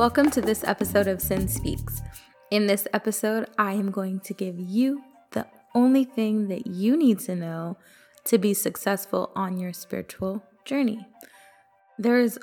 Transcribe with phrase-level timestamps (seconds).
[0.00, 2.00] Welcome to this episode of Cin Speaks.
[2.50, 5.02] In this episode, I am going to give you
[5.32, 7.76] the only thing that you need to know
[8.24, 11.06] to be successful on your spiritual journey.
[11.98, 12.38] There's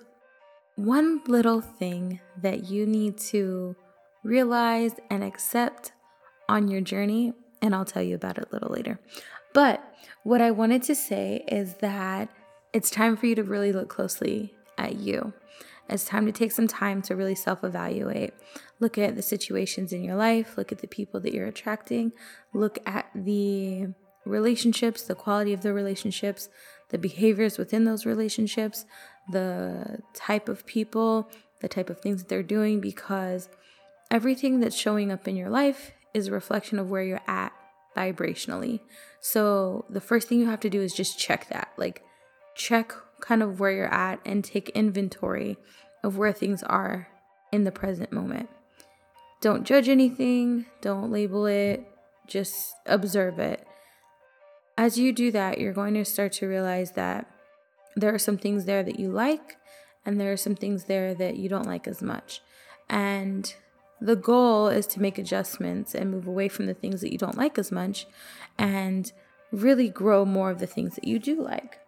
[0.76, 3.76] one little thing that you need to
[4.24, 5.94] realize and accept
[6.48, 7.34] on your journey,
[7.64, 9.00] and I'll tell you about it a little later.
[9.56, 9.84] But
[10.22, 12.30] what I wanted to say is that
[12.72, 15.34] it's time for you to really look closely at you.
[15.90, 18.34] It's time to take some time to really self evaluate.
[18.80, 22.12] Look at the situations in your life, look at the people that you're attracting,
[22.54, 23.88] look at the
[24.26, 26.50] relationships, the quality of the relationships,
[26.90, 28.86] the behaviors within those relationships,
[29.32, 31.30] the type of people,
[31.62, 33.50] the type of things that they're doing, because
[34.12, 37.54] everything that's showing up in your life is a reflection of where you're at
[37.96, 38.80] vibrationally.
[39.20, 41.70] So the first thing you have to do is just check that.
[41.78, 42.04] Like,
[42.56, 45.58] check kind of where you're at and take inventory
[46.04, 47.08] of where things are
[47.52, 48.50] in the present moment.
[49.42, 51.88] Don't judge anything, don't label it,
[52.28, 53.66] just observe it.
[54.78, 57.30] As you do that, you're going to start to realize that
[57.96, 59.58] there are some things there that you like,
[60.06, 62.42] and there are some things there that you don't like as much.
[62.90, 63.54] And
[64.00, 67.38] the goal is to make adjustments and move away from the things that you don't
[67.38, 68.06] like as much
[68.58, 69.12] and
[69.52, 71.80] really grow more of the things that you do like.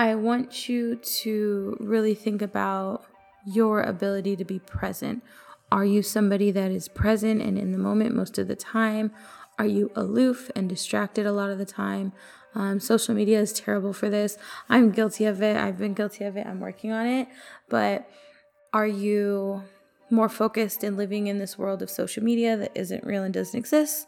[0.00, 3.04] I want you to really think about
[3.44, 5.22] your ability to be present.
[5.70, 9.12] Are you somebody that is present and in the moment most of the time?
[9.58, 12.14] Are you aloof and distracted a lot of the time?
[12.54, 14.38] Um, social media is terrible for this.
[14.70, 15.58] I'm guilty of it.
[15.58, 16.46] I've been guilty of it.
[16.46, 17.28] I'm working on it.
[17.68, 18.08] But
[18.72, 19.64] are you
[20.08, 23.58] more focused in living in this world of social media that isn't real and doesn't
[23.58, 24.06] exist?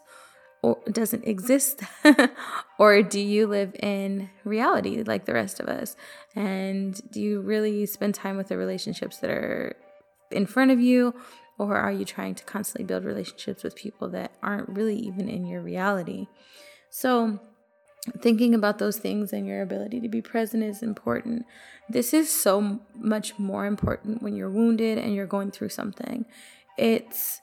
[0.63, 1.83] Or doesn't exist
[2.79, 5.95] or do you live in reality like the rest of us?
[6.35, 9.75] And do you really spend time with the relationships that are
[10.31, 11.13] in front of you?
[11.59, 15.45] Or are you trying to constantly build relationships with people that aren't really even in
[15.45, 16.27] your reality?
[16.89, 17.39] So
[18.19, 21.45] thinking about those things and your ability to be present is important.
[21.89, 26.25] This is so much more important when you're wounded and you're going through something.
[26.77, 27.41] It's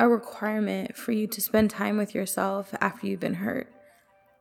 [0.00, 3.70] a requirement for you to spend time with yourself after you've been hurt.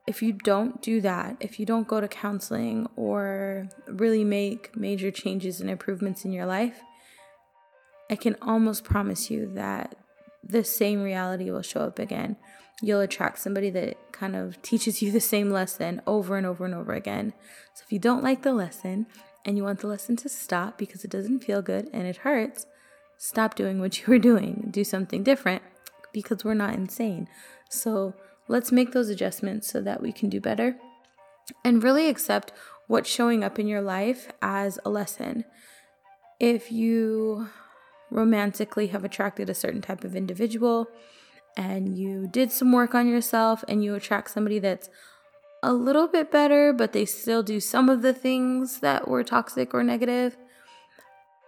[0.07, 5.11] If you don't do that, if you don't go to counseling or really make major
[5.11, 6.79] changes and improvements in your life,
[8.09, 9.95] I can almost promise you that
[10.41, 12.37] the same reality will show up again.
[12.81, 16.73] You'll attract somebody that kind of teaches you the same lesson over and over and
[16.73, 17.33] over again.
[17.73, 19.07] So if you don't like the lesson
[19.43, 22.65] and you want the lesson to stop because it doesn't feel good and it hurts,
[23.19, 25.61] stop doing what you were doing, do something different
[26.13, 27.27] because we're not insane.
[27.69, 28.15] So
[28.47, 30.77] let's make those adjustments so that we can do better
[31.63, 32.53] and really accept
[32.87, 35.43] what's showing up in your life as a lesson.
[36.39, 37.49] If you
[38.09, 40.87] romantically have attracted a certain type of individual
[41.57, 44.89] and you did some work on yourself and you attract somebody that's
[45.61, 49.73] a little bit better, but they still do some of the things that were toxic
[49.73, 50.37] or negative,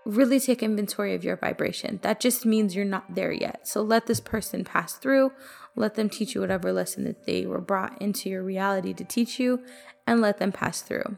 [0.06, 2.00] really take inventory of your vibration.
[2.02, 3.68] That just means you're not there yet.
[3.68, 5.32] So let this person pass through.
[5.76, 9.40] Let them teach you whatever lesson that they were brought into your reality to teach
[9.40, 9.64] you,
[10.08, 11.18] and let them pass through.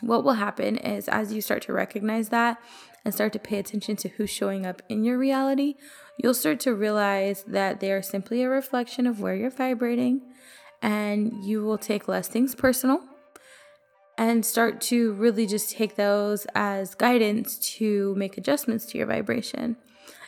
[0.00, 2.58] What will happen is as you start to recognize that
[3.04, 5.74] and start to pay attention to who's showing up in your reality,
[6.18, 10.22] you'll start to realize that they are simply a reflection of where you're vibrating,
[10.80, 13.02] and you will take less things personal
[14.16, 19.76] and start to really just take those as guidance to make adjustments to your vibration.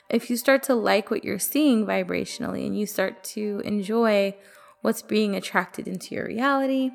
[0.08, 4.36] If you start to like what you're seeing vibrationally and you start to enjoy
[4.82, 6.91] what's being attracted into your reality,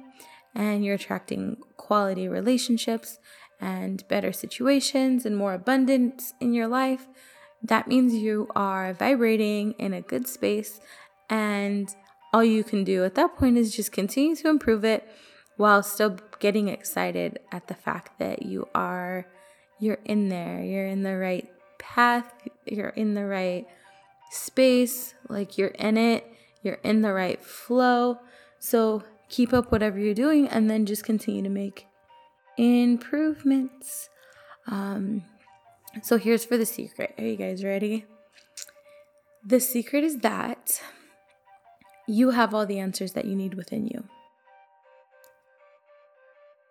[0.53, 3.19] and you're attracting quality relationships
[3.59, 7.07] and better situations and more abundance in your life,
[7.63, 10.79] that means you are vibrating in a good space.
[11.29, 11.93] And
[12.33, 15.07] all you can do at that point is just continue to improve it
[15.57, 19.27] while still getting excited at the fact that you are
[19.81, 20.63] you're in there.
[20.63, 22.31] You're in the right path.
[22.65, 23.65] You're in the right
[24.29, 25.15] space.
[25.27, 26.31] Like you're in it.
[26.61, 28.19] You're in the right flow.
[28.59, 31.87] So keep up whatever you're doing and then just continue to make
[32.57, 34.09] improvements.
[34.67, 35.23] Um
[36.03, 37.15] so here's for the secret.
[37.17, 38.05] Are you guys ready?
[39.43, 40.81] The secret is that
[42.07, 44.03] you have all the answers that you need within you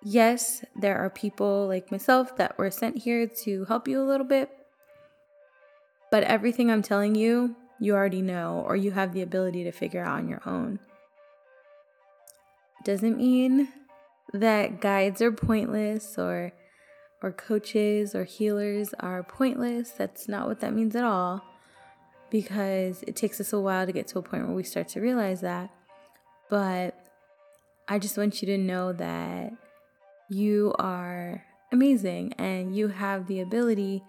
[0.02, 4.26] yes, there are people like myself that were sent here to help you a little
[4.26, 4.50] bit,
[6.10, 10.04] but everything I'm telling you, you already know or you have the ability to figure
[10.04, 10.78] out on your own.
[12.84, 13.68] Doesn't mean
[14.32, 16.52] that guides are pointless or
[17.22, 19.90] or coaches or healers are pointless.
[19.90, 21.42] That's not what that means at all
[22.30, 25.00] because it takes us a while to get to a point where we start to
[25.00, 25.70] realize that.
[26.48, 26.94] But
[27.88, 29.52] I just want you to know that
[30.30, 34.02] you are amazing and you have the ability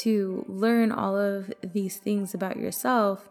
[0.00, 3.28] to learn all of these things about yourself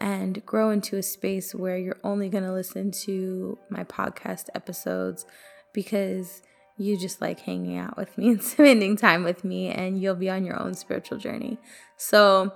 [0.00, 5.24] and grow into a space where you're only going to listen to my podcast episodes
[5.72, 6.42] because
[6.76, 10.30] you just like hanging out with me and spending time with me, and you'll be
[10.30, 11.58] on your own spiritual journey.
[11.96, 12.52] So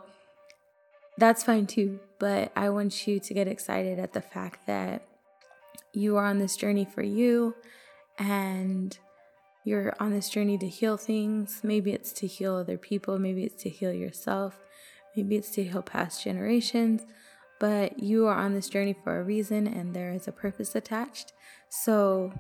[1.17, 2.01] that's fine too.
[2.19, 5.07] But I want you to get excited at the fact that
[5.93, 7.55] you are on this journey for you
[8.19, 8.99] and
[9.69, 11.61] you're on this journey to heal things.
[11.63, 14.59] Maybe it's to heal other people, maybe it's to heal yourself,
[15.15, 17.03] maybe it's to heal past generations.
[17.61, 21.33] But you are on this journey for a reason and there is a purpose attached.
[21.69, 22.33] So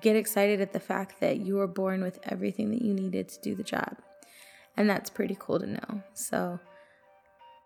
[0.00, 3.40] get excited at the fact that you were born with everything that you needed to
[3.40, 3.96] do the job.
[4.76, 6.02] And that's pretty cool to know.
[6.14, 6.60] So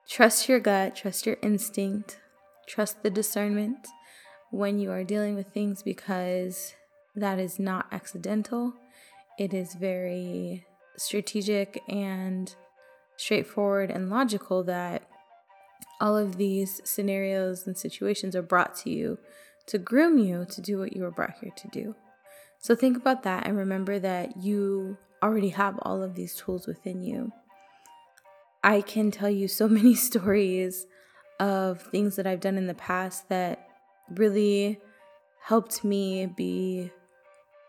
[0.09, 2.19] trust your gut, trust your instinct,
[2.67, 3.87] trust the discernment
[4.51, 6.75] when you are dealing with things because
[7.15, 8.75] that is not accidental.
[9.39, 10.67] It is very
[10.97, 12.55] strategic and
[13.17, 15.09] straightforward and logical that
[16.01, 19.19] all of these scenarios and situations are brought to you
[19.67, 21.95] to groom you to do what you were brought here to do.
[22.59, 27.03] So think about that and remember that you already have all of these tools within
[27.03, 27.33] you.
[28.63, 30.87] I can tell you so many stories
[31.39, 33.69] of things that I've done in the past that
[34.11, 34.81] really
[35.43, 36.91] helped me be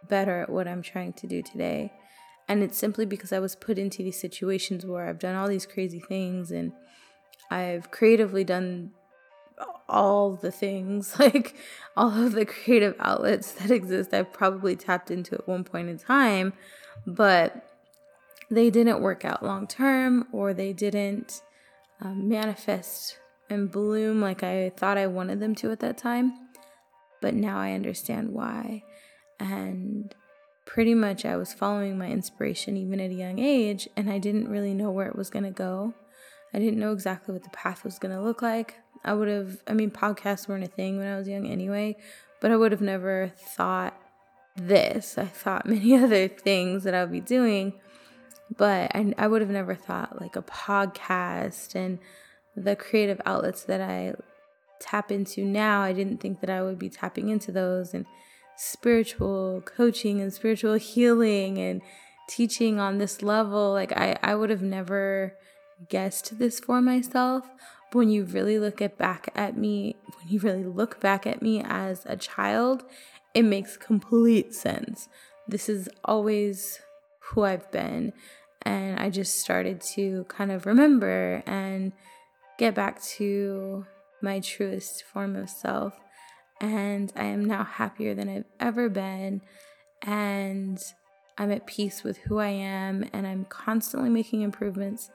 [0.07, 1.91] better at what I'm trying to do today.
[2.47, 5.65] And it's simply because I was put into these situations where I've done all these
[5.65, 6.71] crazy things and
[7.51, 8.91] I've creatively done
[9.89, 11.55] all the things, like
[11.95, 15.97] all of the creative outlets that exist, I've probably tapped into at one point in
[15.97, 16.53] time,
[17.05, 17.63] but
[18.49, 21.41] they didn't work out long term or they didn't
[22.01, 23.17] um, manifest
[23.49, 26.33] and bloom like I thought I wanted them to at that time.
[27.21, 28.83] But now I understand why.
[29.39, 30.13] And
[30.65, 34.49] pretty much I was following my inspiration even at a young age, and I didn't
[34.49, 35.93] really know where it was going to go.
[36.53, 38.75] I didn't know exactly what the path was going to look like.
[39.03, 41.95] I would have, I mean, podcasts weren't a thing when I was young anyway,
[42.41, 43.99] but I would have never thought
[44.55, 45.17] this.
[45.17, 47.73] I thought many other things that I would be doing,
[48.55, 51.99] but I, I would have never thought like a podcast and
[52.55, 54.15] the creative outlets that I
[54.79, 55.81] tap into now.
[55.81, 58.05] I didn't think that I would be tapping into those and
[58.57, 61.81] spiritual coaching and spiritual healing and
[62.27, 63.71] teaching on this level.
[63.71, 65.35] Like, I, I would have never
[65.89, 67.49] guessed this for myself.
[67.91, 71.41] But when you really look at back at me, when you really look back at
[71.41, 72.83] me as a child,
[73.33, 75.07] it makes complete sense.
[75.47, 76.79] This is always
[77.19, 78.13] who I've been.
[78.63, 81.93] And I just started to kind of remember and
[82.57, 83.85] get back to
[84.21, 85.93] my truest form of self.
[86.59, 89.41] And I am now happier than I've ever been.
[90.01, 90.79] And
[91.37, 93.05] I'm at peace with who I am.
[93.13, 95.09] And I'm constantly making improvements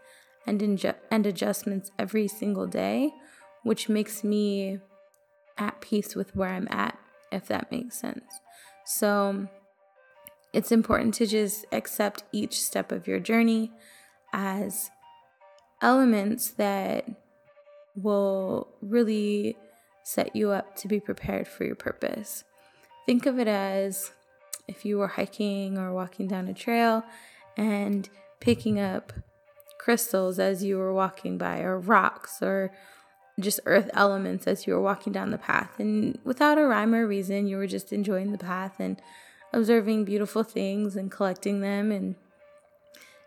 [0.47, 3.13] and, inju- and adjustments every single day,
[3.63, 4.79] which makes me
[5.59, 6.99] at peace with where I'm at,
[7.31, 8.25] if that makes sense.
[8.85, 9.49] So
[10.53, 13.73] it's important to just accept each step of your journey
[14.33, 14.91] as
[15.81, 17.07] elements that
[17.95, 19.57] will really
[20.03, 22.45] set you up to be prepared for your purpose.
[23.07, 24.13] Think of it as
[24.69, 27.05] if you were hiking or walking down a trail
[27.57, 28.09] and
[28.41, 29.13] picking up
[29.79, 32.73] crystals as you were walking by, or rocks, or
[33.41, 35.79] just earth elements as you were walking down the path.
[35.79, 39.01] And without a rhyme or reason, you were just enjoying the path and
[39.53, 42.15] observing beautiful things and collecting them and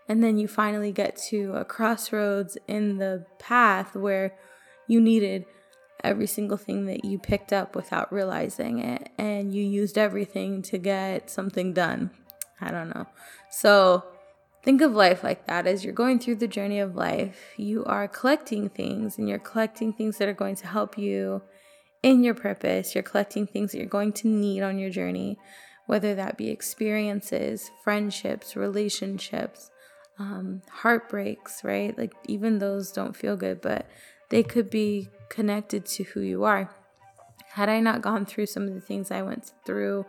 [0.07, 4.35] and then you finally get to a crossroads in the path where
[4.87, 5.45] you needed
[6.05, 10.77] every single thing that you picked up without realizing it and you used everything to
[10.77, 12.11] get something done.
[12.61, 13.07] I don't know.
[13.49, 14.05] So
[14.65, 15.67] Think of life like that.
[15.67, 19.93] As you're going through the journey of life, you are collecting things and you're collecting
[19.93, 21.43] things that are going to help you
[22.01, 22.95] in your purpose.
[22.95, 25.37] You're collecting things that you're going to need on your journey,
[25.85, 29.69] whether that be experiences, friendships, relationships,
[30.17, 31.95] um, heartbreaks, right?
[31.95, 33.87] Like, even those don't feel good, but
[34.29, 36.69] they could be connected to who you are.
[37.51, 40.05] Had I not gone through some of the things I went through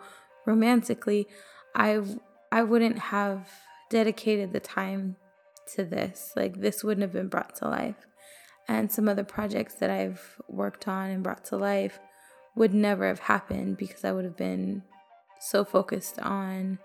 [0.47, 1.29] romantically,
[1.75, 2.03] I
[2.51, 3.49] I wouldn't have
[3.91, 5.17] dedicated the time
[5.75, 6.33] to this.
[6.37, 8.07] Like, this wouldn't have been brought to life.
[8.69, 11.99] And some other projects that I've worked on and brought to life
[12.55, 14.83] would never have happened because I would have been
[15.41, 16.79] so focused on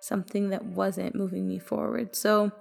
[0.00, 2.14] something that wasn't moving me forward.
[2.14, 2.52] So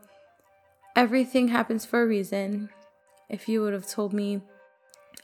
[0.96, 2.70] everything happens for a reason.
[3.30, 4.42] If you would have told me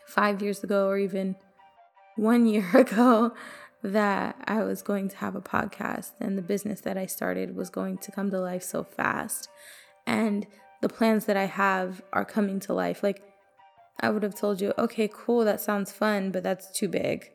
[0.07, 1.35] five years ago or even
[2.15, 3.33] one year ago
[3.83, 7.69] that I was going to have a podcast and the business that I started was
[7.69, 9.49] going to come to life so fast
[10.05, 10.47] and
[10.81, 13.03] the plans that I have are coming to life.
[13.03, 13.23] Like,
[13.99, 17.31] I would have told you, okay, cool, that sounds fun, but that's too big.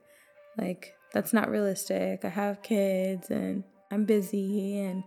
[0.57, 2.25] Like, that's not realistic.
[2.25, 5.03] I have kids and I'm busy and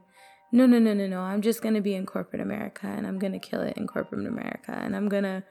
[0.51, 1.21] no, no, no, no, no.
[1.21, 3.87] I'm just going to be in corporate America and I'm going to kill it in
[3.87, 5.43] corporate America and I'm going to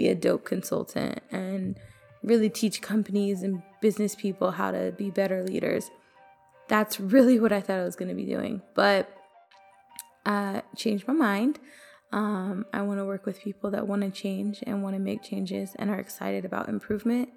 [0.00, 1.78] be a dope consultant and
[2.22, 5.90] really teach companies and business people how to be better leaders.
[6.68, 8.62] That's really what I thought I was going to be doing.
[8.74, 9.14] But
[10.24, 11.58] I changed my mind.
[12.12, 15.22] Um, I want to work with people that want to change and want to make
[15.22, 17.28] changes and are excited about improvement.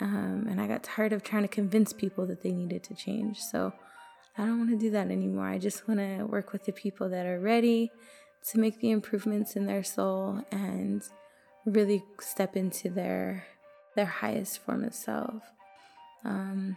[0.00, 3.40] Um, and I got tired of trying to convince people that they needed to change.
[3.40, 3.72] So
[4.38, 5.48] I don't want to do that anymore.
[5.48, 7.90] I just want to work with the people that are ready
[8.50, 11.02] to make the improvements in their soul and
[11.66, 13.44] really step into their
[13.96, 15.42] their highest form of self.
[16.24, 16.76] Um,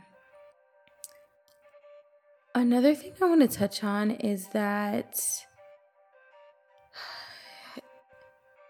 [2.55, 5.19] another thing I want to touch on is that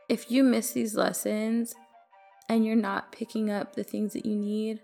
[0.09, 1.73] if you miss these lessons
[2.49, 4.81] and you're not picking up the things that you need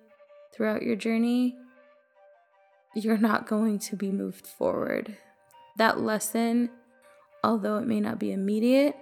[0.53, 1.55] throughout your journey,
[2.93, 5.17] you're not going to be moved forward.
[5.77, 6.69] That lesson,
[7.43, 8.95] although it may not be immediate,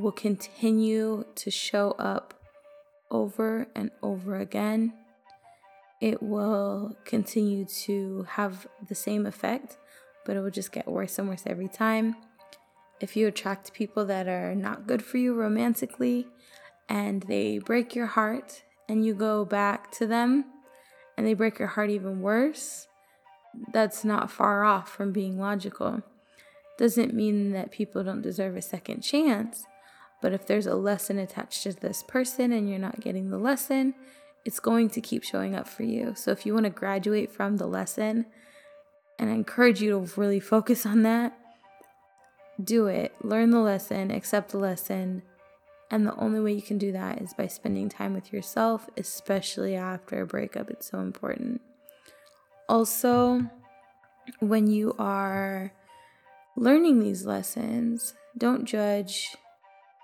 [0.00, 2.34] will continue to show up
[3.10, 4.92] over and over again.
[6.00, 9.76] It will continue to have the same effect,
[10.24, 12.16] but it will just get worse and worse every time.
[13.00, 16.26] If you attract people that are not good for you romantically
[16.88, 20.44] and they break your heart and you go back to them
[21.16, 22.88] and they break your heart even worse,
[23.72, 26.02] that's not far off from being logical.
[26.78, 29.66] Doesn't mean that people don't deserve a second chance,
[30.20, 33.94] but if there's a lesson attached to this person and you're not getting the lesson,
[34.44, 36.14] it's going to keep showing up for you.
[36.14, 38.26] So if you want to graduate from the lesson,
[39.18, 41.36] and I encourage you to really focus on that,
[42.62, 43.14] do it.
[43.22, 45.22] Learn the lesson, accept the lesson.
[45.90, 49.74] And the only way you can do that is by spending time with yourself, especially
[49.74, 50.70] after a breakup.
[50.70, 51.60] It's so important.
[52.68, 53.50] Also,
[54.38, 55.72] when you are
[56.56, 59.34] learning these lessons, don't judge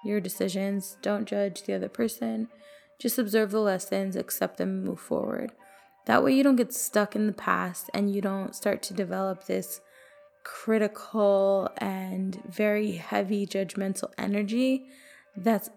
[0.07, 0.97] your decisions.
[1.03, 2.49] Don't judge the other person.
[2.99, 5.53] Just observe the lessons, accept them, move forward.
[6.07, 9.45] That way, you don't get stuck in the past and you don't start to develop
[9.45, 9.81] this
[10.45, 14.87] critical and very heavy judgmental energy
[15.37, 15.69] that's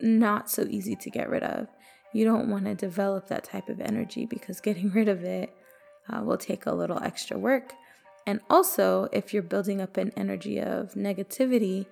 [0.00, 1.68] not so easy to get rid of.
[2.12, 5.54] You don't want to develop that type of energy because getting rid of it
[6.08, 7.74] uh, will take a little extra work.
[8.26, 11.86] And also, if you're building up an energy of negativity,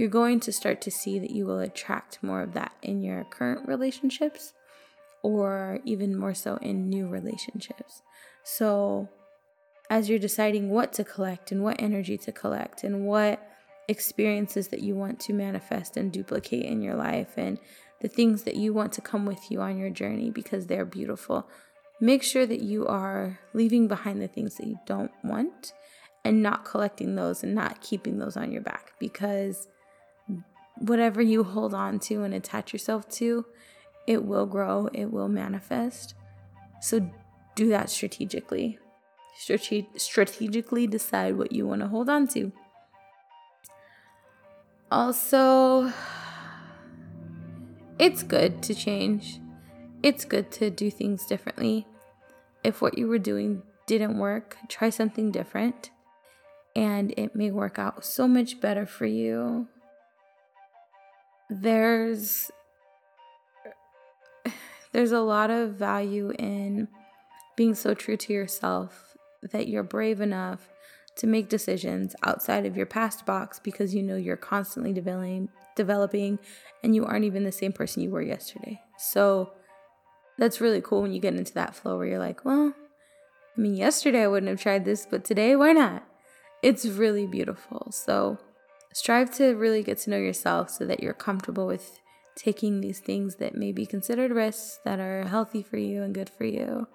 [0.00, 3.22] you're going to start to see that you will attract more of that in your
[3.24, 4.54] current relationships
[5.22, 8.00] or even more so in new relationships.
[8.42, 9.10] So,
[9.90, 13.46] as you're deciding what to collect and what energy to collect and what
[13.88, 17.58] experiences that you want to manifest and duplicate in your life and
[18.00, 21.46] the things that you want to come with you on your journey because they're beautiful,
[22.00, 25.74] make sure that you are leaving behind the things that you don't want
[26.24, 29.68] and not collecting those and not keeping those on your back because
[30.80, 33.46] whatever you hold on to and attach yourself to,
[34.06, 36.14] it will grow, it will manifest.
[36.80, 37.10] So
[37.54, 38.78] do that strategically.
[39.36, 42.52] Strate- strategically decide what you want to hold on to.
[44.90, 45.92] Also,
[47.98, 49.38] it's good to change.
[50.02, 51.86] It's good to do things differently.
[52.64, 55.90] If what you were doing didn't work, try something different,
[56.74, 59.68] and it may work out so much better for you
[61.50, 62.50] there's
[64.92, 66.88] there's a lot of value in
[67.56, 70.68] being so true to yourself that you're brave enough
[71.16, 76.38] to make decisions outside of your past box because you know you're constantly developing developing
[76.82, 78.80] and you aren't even the same person you were yesterday.
[78.98, 79.52] So
[80.38, 82.74] that's really cool when you get into that flow where you're like, well,
[83.56, 86.04] I mean, yesterday I wouldn't have tried this, but today, why not?
[86.62, 87.88] It's really beautiful.
[87.92, 88.38] So
[88.92, 92.00] strive to really get to know yourself so that you're comfortable with
[92.36, 96.30] taking these things that may be considered risks that are healthy for you and good
[96.30, 96.86] for you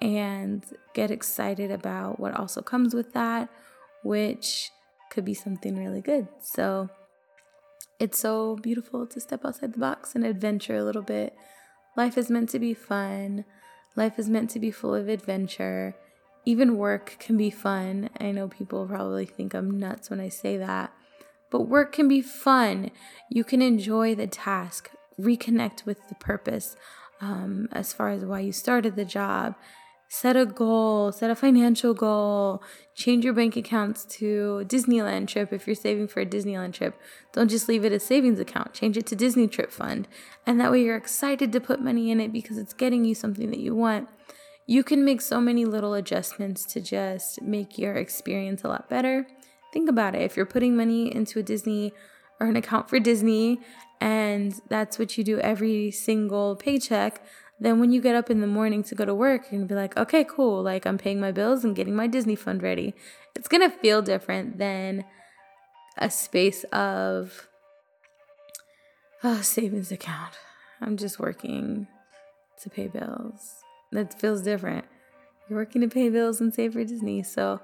[0.00, 3.48] and get excited about what also comes with that
[4.02, 4.70] which
[5.10, 6.28] could be something really good.
[6.40, 6.90] So
[7.98, 11.34] it's so beautiful to step outside the box and adventure a little bit.
[11.96, 13.44] Life is meant to be fun.
[13.96, 15.94] Life is meant to be full of adventure.
[16.44, 18.10] Even work can be fun.
[18.20, 20.92] I know people probably think I'm nuts when I say that,
[21.54, 22.90] but work can be fun.
[23.30, 26.74] You can enjoy the task, reconnect with the purpose
[27.20, 29.54] um, as far as why you started the job.
[30.08, 32.60] Set a goal, set a financial goal,
[32.96, 37.00] change your bank accounts to Disneyland trip if you're saving for a Disneyland trip.
[37.32, 40.08] Don't just leave it a savings account, change it to Disney trip fund.
[40.44, 43.50] And that way you're excited to put money in it because it's getting you something
[43.50, 44.08] that you want
[44.66, 49.26] you can make so many little adjustments to just make your experience a lot better.
[49.74, 50.22] Think about it.
[50.22, 51.92] If you're putting money into a Disney
[52.38, 53.58] or an account for Disney
[54.00, 57.20] and that's what you do every single paycheck,
[57.58, 59.74] then when you get up in the morning to go to work, you're gonna be
[59.74, 60.62] like, okay, cool.
[60.62, 62.94] Like I'm paying my bills and getting my Disney fund ready.
[63.34, 65.04] It's gonna feel different than
[65.98, 67.48] a space of
[69.24, 70.34] a savings account.
[70.80, 71.88] I'm just working
[72.62, 74.84] to pay bills that feels different.
[75.48, 77.24] You're working to pay bills and save for Disney.
[77.24, 77.60] So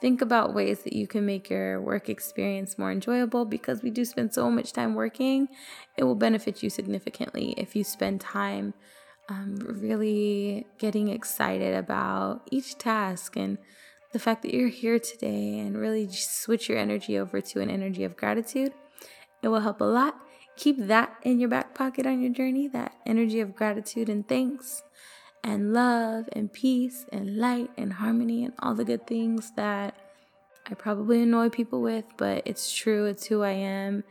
[0.00, 4.04] think about ways that you can make your work experience more enjoyable because we do
[4.04, 5.48] spend so much time working.
[5.96, 8.74] It will benefit you significantly if you spend time
[9.28, 13.58] um, really getting excited about each task and
[14.12, 18.04] the fact that you're here today and really switch your energy over to an energy
[18.04, 18.72] of gratitude.
[19.42, 20.16] It will help a lot.
[20.56, 24.82] Keep that in your back pocket on your journey, that energy of gratitude and thanks
[25.46, 29.94] and love and peace and light and harmony and all the good things that
[30.68, 33.06] I probably annoy people with, but it's true.
[33.06, 34.02] It's who I am.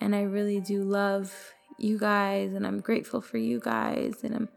[0.00, 4.24] And I really do love you guys and I'm grateful for you guys.
[4.24, 4.48] And I'm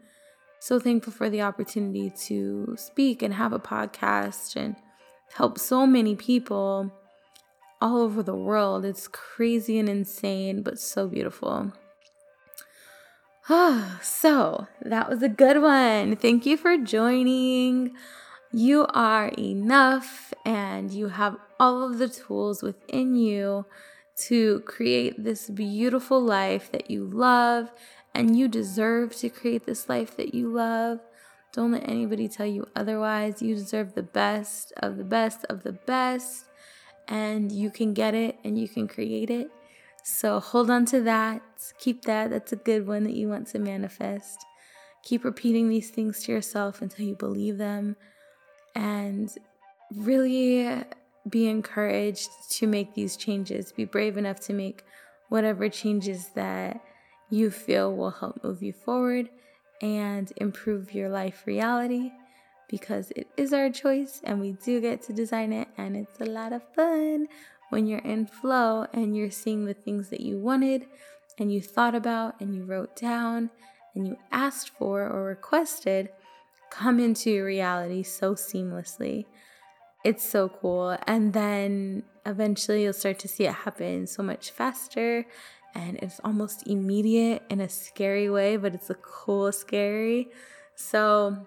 [0.58, 4.74] so thankful for the opportunity to speak and have a podcast and
[5.34, 6.92] help so many people
[7.80, 8.84] all over the world.
[8.84, 11.72] It's crazy and insane, but so beautiful.
[14.02, 16.16] so that was a good one.
[16.16, 17.94] Thank you for joining.
[18.52, 23.64] You are enough and you have all of the tools within you
[24.16, 27.70] to create this beautiful life that you love,
[28.14, 31.00] and you deserve to create this life that you love.
[31.52, 33.42] Don't let anybody tell you otherwise.
[33.42, 36.46] You deserve the best of the best of the best,
[37.06, 39.50] and you can get it and you can create it.
[40.08, 41.42] So hold on to that.
[41.80, 42.30] Keep that.
[42.30, 44.46] That's a good one that you want to manifest.
[45.02, 47.96] Keep repeating these things to yourself until you believe them.
[48.76, 49.28] And
[49.92, 50.84] really
[51.28, 53.72] be encouraged to make these changes.
[53.72, 54.84] Be brave enough to make
[55.28, 56.80] whatever changes that
[57.28, 59.28] you feel will help move you forward
[59.82, 62.12] and improve your life reality
[62.68, 66.24] because it is our choice and we do get to design it and it's a
[66.24, 67.26] lot of fun
[67.70, 70.86] when you're in flow and you're seeing the things that you wanted
[71.38, 73.50] and you thought about and you wrote down
[73.94, 76.10] and you asked for or requested
[76.70, 79.24] come into your reality so seamlessly.
[80.04, 80.96] It's so cool.
[81.06, 85.24] And then eventually you'll start to see it happen so much faster
[85.74, 90.30] and it's almost immediate in a scary way, but it's a cool scary.
[90.74, 91.46] So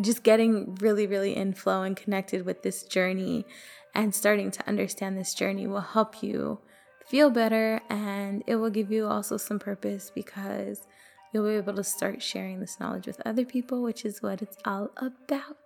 [0.00, 3.46] just getting really, really in flow and connected with this journey
[3.94, 6.58] and starting to understand this journey will help you
[7.06, 10.86] feel better and it will give you also some purpose because
[11.32, 14.56] you'll be able to start sharing this knowledge with other people, which is what it's
[14.64, 15.56] all about.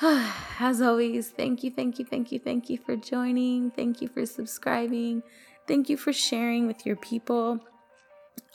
[0.60, 3.70] As always, thank you, thank you, thank you, thank you for joining.
[3.70, 5.22] Thank you for subscribing.
[5.66, 7.60] Thank you for sharing with your people.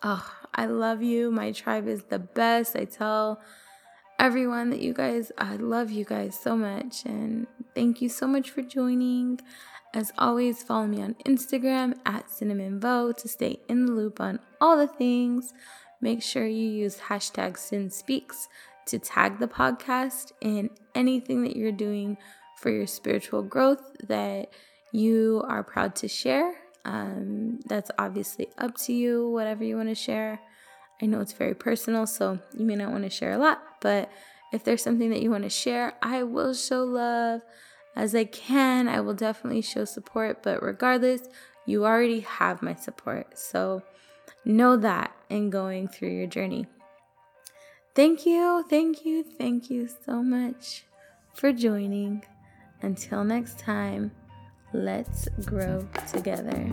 [0.03, 1.31] Oh, I love you.
[1.31, 2.75] My tribe is the best.
[2.75, 3.41] I tell
[4.19, 7.05] everyone that you guys, I love you guys so much.
[7.05, 9.39] And thank you so much for joining.
[9.93, 14.77] As always, follow me on Instagram at CinnamonVo to stay in the loop on all
[14.77, 15.53] the things.
[15.99, 18.47] Make sure you use hashtag CinSpeaks
[18.85, 22.17] to tag the podcast in anything that you're doing
[22.57, 24.51] for your spiritual growth that
[24.91, 26.55] you are proud to share.
[26.85, 30.39] Um, that's obviously up to you, whatever you want to share.
[31.01, 34.09] I know it's very personal, so you may not want to share a lot, but
[34.51, 37.41] if there's something that you want to share, I will show love
[37.95, 38.87] as I can.
[38.87, 41.21] I will definitely show support, but regardless,
[41.65, 43.37] you already have my support.
[43.37, 43.83] So
[44.43, 46.67] know that in going through your journey.
[47.93, 50.85] Thank you, thank you, thank you so much
[51.33, 52.23] for joining.
[52.81, 54.11] Until next time,
[54.73, 56.71] let's grow together.